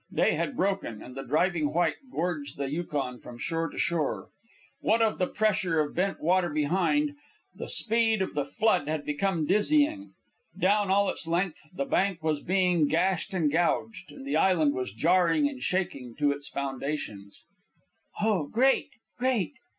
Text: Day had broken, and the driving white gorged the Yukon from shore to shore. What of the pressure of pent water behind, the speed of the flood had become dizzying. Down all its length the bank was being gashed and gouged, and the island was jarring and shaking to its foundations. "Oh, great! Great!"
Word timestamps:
Day 0.11 0.31
had 0.33 0.57
broken, 0.57 1.03
and 1.03 1.13
the 1.13 1.21
driving 1.21 1.71
white 1.75 1.97
gorged 2.11 2.57
the 2.57 2.71
Yukon 2.71 3.19
from 3.19 3.37
shore 3.37 3.69
to 3.69 3.77
shore. 3.77 4.29
What 4.79 4.99
of 4.99 5.19
the 5.19 5.27
pressure 5.27 5.79
of 5.79 5.95
pent 5.95 6.19
water 6.23 6.49
behind, 6.49 7.13
the 7.53 7.69
speed 7.69 8.19
of 8.23 8.33
the 8.33 8.43
flood 8.43 8.87
had 8.87 9.05
become 9.05 9.45
dizzying. 9.45 10.13
Down 10.57 10.89
all 10.89 11.07
its 11.09 11.27
length 11.27 11.61
the 11.71 11.85
bank 11.85 12.23
was 12.23 12.41
being 12.41 12.87
gashed 12.87 13.31
and 13.35 13.51
gouged, 13.51 14.11
and 14.11 14.25
the 14.25 14.37
island 14.37 14.73
was 14.73 14.91
jarring 14.91 15.47
and 15.47 15.61
shaking 15.61 16.15
to 16.15 16.31
its 16.31 16.49
foundations. 16.49 17.43
"Oh, 18.19 18.47
great! 18.47 18.89
Great!" 19.19 19.53